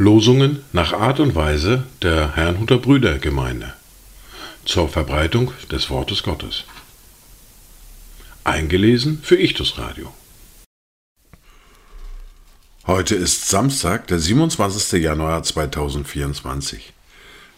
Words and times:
Losungen 0.00 0.64
nach 0.72 0.94
Art 0.94 1.20
und 1.20 1.34
Weise 1.34 1.84
der 2.00 2.34
Herrnhuter 2.34 2.78
Brüdergemeinde 2.78 3.74
zur 4.64 4.88
Verbreitung 4.88 5.52
des 5.70 5.90
Wortes 5.90 6.22
Gottes. 6.22 6.64
Eingelesen 8.42 9.20
für 9.22 9.36
Ichtus 9.36 9.76
Radio. 9.76 10.10
Heute 12.86 13.14
ist 13.14 13.50
Samstag, 13.50 14.06
der 14.06 14.18
27. 14.18 15.02
Januar 15.02 15.42
2024. 15.42 16.94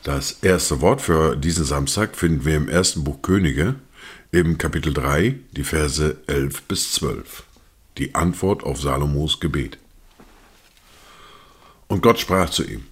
Das 0.02 0.38
erste 0.42 0.80
Wort 0.80 1.00
für 1.00 1.36
diesen 1.36 1.64
Samstag 1.64 2.16
finden 2.16 2.44
wir 2.44 2.56
im 2.56 2.68
ersten 2.68 3.04
Buch 3.04 3.22
Könige, 3.22 3.76
im 4.32 4.58
Kapitel 4.58 4.92
3, 4.92 5.36
die 5.52 5.62
Verse 5.62 6.16
11 6.26 6.62
bis 6.62 6.90
12. 6.90 7.44
Die 7.98 8.16
Antwort 8.16 8.64
auf 8.64 8.80
Salomos 8.80 9.38
Gebet. 9.38 9.78
Und 11.92 12.00
Gott 12.00 12.18
sprach 12.18 12.48
zu 12.48 12.64
ihm, 12.64 12.84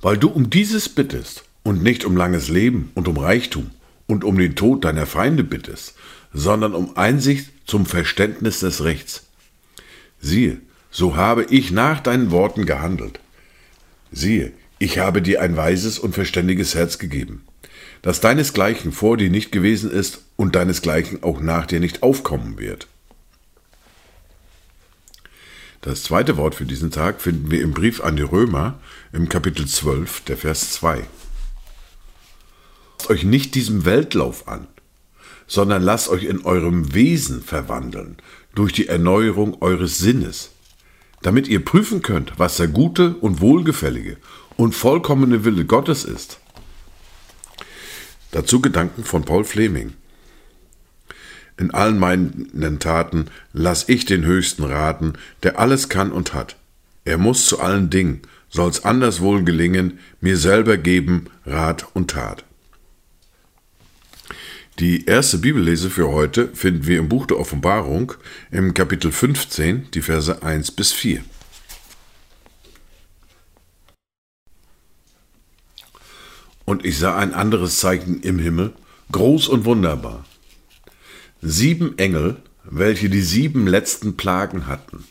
weil 0.00 0.16
du 0.16 0.28
um 0.28 0.48
dieses 0.48 0.88
bittest 0.88 1.42
und 1.64 1.82
nicht 1.82 2.04
um 2.04 2.16
langes 2.16 2.48
Leben 2.48 2.92
und 2.94 3.08
um 3.08 3.16
Reichtum 3.16 3.72
und 4.06 4.22
um 4.22 4.38
den 4.38 4.54
Tod 4.54 4.84
deiner 4.84 5.04
Feinde 5.04 5.42
bittest, 5.42 5.96
sondern 6.32 6.76
um 6.76 6.96
Einsicht 6.96 7.50
zum 7.66 7.86
Verständnis 7.86 8.60
des 8.60 8.84
Rechts. 8.84 9.24
Siehe, 10.20 10.60
so 10.92 11.16
habe 11.16 11.42
ich 11.50 11.72
nach 11.72 11.98
deinen 11.98 12.30
Worten 12.30 12.66
gehandelt. 12.66 13.18
Siehe, 14.12 14.52
ich 14.78 15.00
habe 15.00 15.20
dir 15.20 15.42
ein 15.42 15.56
weises 15.56 15.98
und 15.98 16.14
verständiges 16.14 16.76
Herz 16.76 17.00
gegeben, 17.00 17.42
das 18.00 18.20
deinesgleichen 18.20 18.92
vor 18.92 19.16
dir 19.16 19.28
nicht 19.28 19.50
gewesen 19.50 19.90
ist 19.90 20.20
und 20.36 20.54
deinesgleichen 20.54 21.24
auch 21.24 21.40
nach 21.40 21.66
dir 21.66 21.80
nicht 21.80 22.04
aufkommen 22.04 22.60
wird. 22.60 22.86
Das 25.84 26.02
zweite 26.02 26.38
Wort 26.38 26.54
für 26.54 26.64
diesen 26.64 26.90
Tag 26.90 27.20
finden 27.20 27.50
wir 27.50 27.60
im 27.60 27.72
Brief 27.72 28.02
an 28.02 28.16
die 28.16 28.22
Römer 28.22 28.78
im 29.12 29.28
Kapitel 29.28 29.66
12, 29.66 30.22
der 30.22 30.38
Vers 30.38 30.72
2. 30.72 31.04
Lasst 32.96 33.10
euch 33.10 33.24
nicht 33.24 33.54
diesem 33.54 33.84
Weltlauf 33.84 34.48
an, 34.48 34.66
sondern 35.46 35.82
lasst 35.82 36.08
euch 36.08 36.24
in 36.24 36.42
eurem 36.46 36.94
Wesen 36.94 37.42
verwandeln 37.42 38.16
durch 38.54 38.72
die 38.72 38.88
Erneuerung 38.88 39.60
eures 39.60 39.98
Sinnes, 39.98 40.52
damit 41.20 41.48
ihr 41.48 41.62
prüfen 41.62 42.00
könnt, 42.00 42.32
was 42.38 42.56
der 42.56 42.68
gute 42.68 43.16
und 43.16 43.42
wohlgefällige 43.42 44.16
und 44.56 44.74
vollkommene 44.74 45.44
Wille 45.44 45.66
Gottes 45.66 46.06
ist. 46.06 46.40
Dazu 48.30 48.62
Gedanken 48.62 49.04
von 49.04 49.26
Paul 49.26 49.44
Fleming. 49.44 49.92
In 51.56 51.70
allen 51.72 51.98
meinen 51.98 52.78
Taten 52.80 53.26
lass 53.52 53.88
ich 53.88 54.04
den 54.04 54.24
Höchsten 54.24 54.64
raten, 54.64 55.12
der 55.44 55.58
alles 55.58 55.88
kann 55.88 56.10
und 56.10 56.34
hat. 56.34 56.56
Er 57.04 57.16
muss 57.16 57.46
zu 57.46 57.60
allen 57.60 57.90
Dingen, 57.90 58.22
soll's 58.48 58.84
anders 58.84 59.20
wohl 59.20 59.44
gelingen, 59.44 60.00
mir 60.20 60.36
selber 60.36 60.76
geben 60.76 61.26
Rat 61.46 61.86
und 61.94 62.10
Tat. 62.10 62.44
Die 64.80 65.06
erste 65.06 65.38
Bibellese 65.38 65.90
für 65.90 66.08
heute 66.08 66.48
finden 66.48 66.88
wir 66.88 66.98
im 66.98 67.08
Buch 67.08 67.26
der 67.26 67.38
Offenbarung 67.38 68.12
im 68.50 68.74
Kapitel 68.74 69.12
15, 69.12 69.92
die 69.92 70.02
Verse 70.02 70.42
1 70.42 70.72
bis 70.72 70.92
4. 70.92 71.22
Und 76.64 76.84
ich 76.84 76.98
sah 76.98 77.16
ein 77.16 77.32
anderes 77.32 77.78
Zeichen 77.78 78.20
im 78.22 78.40
Himmel, 78.40 78.72
groß 79.12 79.46
und 79.46 79.64
wunderbar 79.64 80.24
sieben 81.44 81.98
Engel, 81.98 82.36
welche 82.64 83.10
die 83.10 83.20
sieben 83.20 83.66
letzten 83.66 84.16
Plagen 84.16 84.66
hatten. 84.66 85.04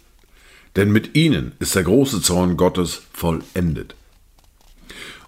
Denn 0.75 0.91
mit 0.91 1.15
ihnen 1.15 1.51
ist 1.59 1.75
der 1.75 1.83
große 1.83 2.21
Zorn 2.21 2.57
Gottes 2.57 3.03
vollendet. 3.13 3.95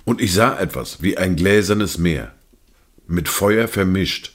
Und 0.04 0.20
ich 0.20 0.34
sah 0.34 0.58
etwas 0.58 1.04
wie 1.04 1.18
ein 1.18 1.36
gläsernes 1.36 2.00
Meer, 2.00 2.34
mit 3.08 3.30
Feuer 3.30 3.68
vermischt, 3.68 4.32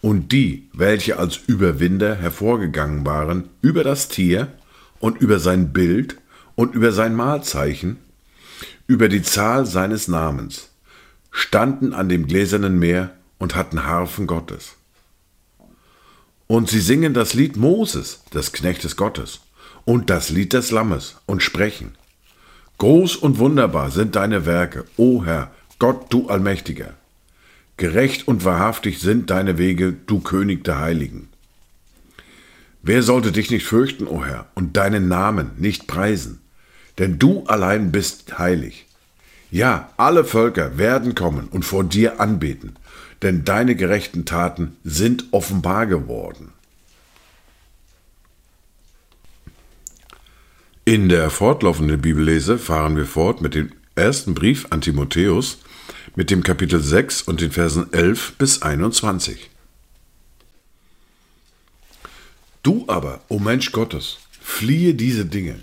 und 0.00 0.32
die, 0.32 0.68
welche 0.74 1.18
als 1.18 1.38
Überwinder 1.46 2.14
hervorgegangen 2.14 3.06
waren, 3.06 3.48
über 3.62 3.84
das 3.84 4.08
Tier 4.08 4.52
und 5.00 5.18
über 5.18 5.38
sein 5.38 5.72
Bild 5.72 6.18
und 6.56 6.74
über 6.74 6.92
sein 6.92 7.14
Mahlzeichen, 7.14 7.98
über 8.86 9.08
die 9.08 9.22
Zahl 9.22 9.64
seines 9.64 10.08
Namens, 10.08 10.70
standen 11.30 11.94
an 11.94 12.10
dem 12.10 12.26
gläsernen 12.26 12.78
Meer 12.78 13.14
und 13.38 13.54
hatten 13.54 13.84
Harfen 13.84 14.26
Gottes. 14.26 14.76
Und 16.54 16.70
sie 16.70 16.78
singen 16.78 17.14
das 17.14 17.34
Lied 17.34 17.56
Moses, 17.56 18.20
des 18.32 18.52
Knechtes 18.52 18.94
Gottes, 18.94 19.40
und 19.84 20.08
das 20.08 20.30
Lied 20.30 20.52
des 20.52 20.70
Lammes 20.70 21.16
und 21.26 21.42
sprechen. 21.42 21.96
Groß 22.78 23.16
und 23.16 23.38
wunderbar 23.38 23.90
sind 23.90 24.14
deine 24.14 24.46
Werke, 24.46 24.84
o 24.96 25.24
Herr, 25.24 25.50
Gott, 25.80 26.12
du 26.12 26.28
Allmächtiger. 26.28 26.94
Gerecht 27.76 28.28
und 28.28 28.44
wahrhaftig 28.44 29.00
sind 29.00 29.30
deine 29.30 29.58
Wege, 29.58 29.96
du 30.06 30.20
König 30.20 30.62
der 30.62 30.78
Heiligen. 30.78 31.28
Wer 32.84 33.02
sollte 33.02 33.32
dich 33.32 33.50
nicht 33.50 33.66
fürchten, 33.66 34.06
o 34.06 34.24
Herr, 34.24 34.46
und 34.54 34.76
deinen 34.76 35.08
Namen 35.08 35.50
nicht 35.58 35.88
preisen? 35.88 36.40
Denn 36.98 37.18
du 37.18 37.42
allein 37.48 37.90
bist 37.90 38.38
heilig. 38.38 38.86
Ja, 39.54 39.92
alle 39.96 40.24
Völker 40.24 40.78
werden 40.78 41.14
kommen 41.14 41.46
und 41.46 41.64
vor 41.64 41.84
dir 41.84 42.18
anbeten, 42.18 42.74
denn 43.22 43.44
deine 43.44 43.76
gerechten 43.76 44.24
Taten 44.24 44.76
sind 44.82 45.26
offenbar 45.30 45.86
geworden. 45.86 46.52
In 50.84 51.08
der 51.08 51.30
fortlaufenden 51.30 52.00
Bibellese 52.00 52.58
fahren 52.58 52.96
wir 52.96 53.06
fort 53.06 53.42
mit 53.42 53.54
dem 53.54 53.70
ersten 53.94 54.34
Brief 54.34 54.66
an 54.70 54.80
Timotheus 54.80 55.58
mit 56.16 56.32
dem 56.32 56.42
Kapitel 56.42 56.80
6 56.80 57.22
und 57.22 57.40
den 57.40 57.52
Versen 57.52 57.92
11 57.92 58.34
bis 58.36 58.60
21. 58.60 59.50
Du 62.64 62.86
aber, 62.88 63.20
o 63.28 63.38
Mensch 63.38 63.70
Gottes, 63.70 64.18
fliehe 64.40 64.94
diese 64.94 65.26
Dinge, 65.26 65.60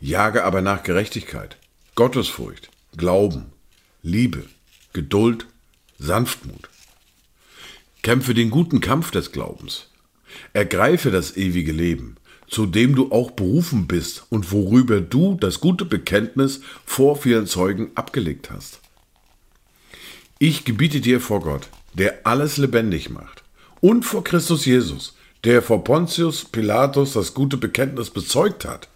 jage 0.00 0.42
aber 0.42 0.60
nach 0.60 0.82
Gerechtigkeit, 0.82 1.56
Gottesfurcht, 1.94 2.68
Glauben, 2.96 3.52
Liebe, 4.02 4.44
Geduld, 4.92 5.46
Sanftmut. 5.98 6.68
Kämpfe 8.02 8.34
den 8.34 8.50
guten 8.50 8.80
Kampf 8.80 9.12
des 9.12 9.30
Glaubens. 9.30 9.86
Ergreife 10.54 11.12
das 11.12 11.36
ewige 11.36 11.70
Leben, 11.70 12.16
zu 12.48 12.66
dem 12.66 12.96
du 12.96 13.12
auch 13.12 13.30
berufen 13.30 13.86
bist 13.86 14.24
und 14.30 14.50
worüber 14.50 15.00
du 15.00 15.36
das 15.36 15.60
gute 15.60 15.84
Bekenntnis 15.84 16.62
vor 16.84 17.14
vielen 17.14 17.46
Zeugen 17.46 17.92
abgelegt 17.94 18.50
hast. 18.50 18.80
Ich 20.40 20.64
gebiete 20.64 21.00
dir 21.00 21.20
vor 21.20 21.40
Gott, 21.40 21.68
der 21.94 22.26
alles 22.26 22.56
lebendig 22.56 23.08
macht, 23.08 23.44
und 23.80 24.04
vor 24.04 24.24
Christus 24.24 24.64
Jesus, 24.64 25.14
der 25.44 25.62
vor 25.62 25.84
Pontius 25.84 26.44
Pilatus 26.44 27.12
das 27.12 27.34
gute 27.34 27.56
Bekenntnis 27.56 28.10
bezeugt 28.10 28.64
hat, 28.64 28.88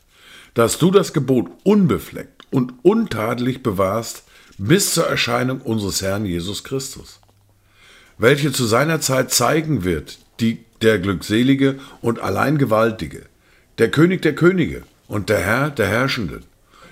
dass 0.55 0.79
du 0.79 0.91
das 0.91 1.13
Gebot 1.13 1.49
unbefleckt 1.63 2.44
und 2.51 2.75
untadelig 2.83 3.63
bewahrst 3.63 4.25
bis 4.59 4.95
zur 4.95 5.07
Erscheinung 5.07 5.61
unseres 5.61 6.03
Herrn 6.03 6.25
Jesus 6.25 6.65
Christus, 6.65 7.21
welche 8.19 8.53
zu 8.53 8.65
seiner 8.65 9.01
Zeit 9.01 9.33
zeigen 9.33 9.85
wird, 9.85 10.19
die, 10.41 10.65
der 10.83 10.99
Glückselige 10.99 11.79
und 12.01 12.21
allein 12.21 12.59
Gewaltige, 12.59 13.23
der 13.79 13.91
König 13.91 14.23
der 14.23 14.35
Könige 14.35 14.83
und 15.09 15.29
der 15.29 15.41
Herr 15.41 15.71
der 15.71 15.89
Herrschenden, 15.89 16.45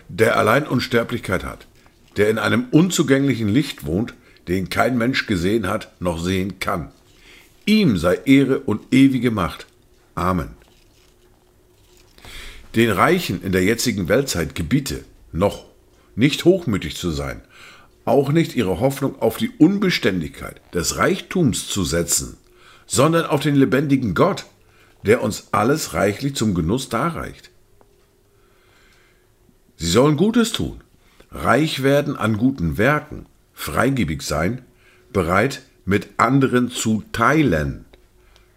der 0.08 0.36
allein 0.36 0.66
Unsterblichkeit 0.66 1.44
hat, 1.44 1.66
der 2.16 2.28
in 2.28 2.38
einem 2.38 2.66
unzugänglichen 2.70 3.48
Licht 3.48 3.86
wohnt, 3.86 4.14
den 4.48 4.68
kein 4.68 4.98
Mensch 4.98 5.26
gesehen 5.26 5.68
hat 5.68 5.92
noch 6.00 6.22
sehen 6.22 6.58
kann. 6.58 6.90
Ihm 7.64 7.96
sei 7.96 8.18
Ehre 8.24 8.58
und 8.58 8.92
ewige 8.92 9.30
Macht. 9.30 9.66
Amen. 10.14 10.48
Den 12.74 12.90
Reichen 12.90 13.42
in 13.42 13.52
der 13.52 13.62
jetzigen 13.62 14.08
Weltzeit 14.08 14.54
gebiete, 14.54 15.04
noch 15.32 15.64
nicht 16.14 16.44
hochmütig 16.44 16.96
zu 16.96 17.10
sein, 17.10 17.42
auch 18.04 18.32
nicht 18.32 18.56
ihre 18.56 18.80
Hoffnung 18.80 19.20
auf 19.20 19.36
die 19.36 19.50
Unbeständigkeit 19.50 20.60
des 20.74 20.96
Reichtums 20.96 21.68
zu 21.68 21.84
setzen, 21.84 22.36
sondern 22.86 23.26
auf 23.26 23.40
den 23.40 23.56
lebendigen 23.56 24.14
Gott, 24.14 24.46
der 25.06 25.22
uns 25.22 25.48
alles 25.52 25.94
reichlich 25.94 26.34
zum 26.36 26.54
Genuss 26.54 26.88
darreicht. 26.88 27.50
Sie 29.76 29.86
sollen 29.86 30.16
Gutes 30.16 30.52
tun, 30.52 30.80
reich 31.30 31.82
werden 31.82 32.16
an 32.16 32.36
guten 32.36 32.78
Werken, 32.78 33.26
freigebig 33.54 34.22
sein, 34.22 34.62
bereit 35.12 35.62
mit 35.84 36.08
anderen 36.18 36.70
zu 36.70 37.02
teilen, 37.12 37.84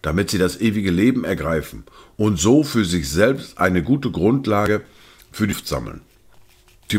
damit 0.02 0.30
sie 0.30 0.38
das 0.38 0.62
ewige 0.62 0.92
Leben 0.92 1.24
ergreifen 1.24 1.84
und 2.18 2.40
so 2.40 2.64
für 2.64 2.86
sich 2.86 3.10
selbst 3.10 3.58
eine 3.58 3.82
gute 3.82 4.12
Grundlage 4.12 4.82
für 5.32 5.48
die 5.48 5.56
sammeln. 5.64 6.02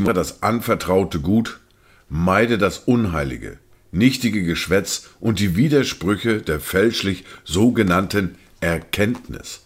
Das 0.04 0.42
anvertraute 0.42 1.20
Gut 1.20 1.60
meide 2.08 2.56
das 2.58 2.78
Unheilige, 2.78 3.58
nichtige 3.90 4.44
Geschwätz 4.44 5.08
und 5.18 5.40
die 5.40 5.56
Widersprüche 5.56 6.40
der 6.40 6.60
fälschlich 6.60 7.24
sogenannten 7.44 8.36
Erkenntnis. 8.60 9.62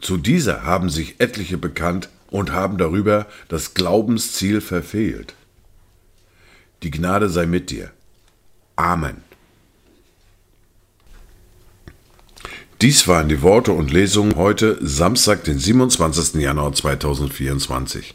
Zu 0.00 0.16
dieser 0.16 0.64
haben 0.64 0.90
sich 0.90 1.20
etliche 1.20 1.58
bekannt, 1.58 2.08
und 2.32 2.50
haben 2.50 2.78
darüber 2.78 3.26
das 3.48 3.74
Glaubensziel 3.74 4.60
verfehlt. 4.60 5.34
Die 6.82 6.90
Gnade 6.90 7.28
sei 7.28 7.46
mit 7.46 7.70
dir. 7.70 7.92
Amen. 8.74 9.18
Dies 12.80 13.06
waren 13.06 13.28
die 13.28 13.42
Worte 13.42 13.70
und 13.72 13.92
Lesungen 13.92 14.34
heute, 14.34 14.76
Samstag, 14.80 15.44
den 15.44 15.58
27. 15.58 16.40
Januar 16.42 16.72
2024. 16.72 18.14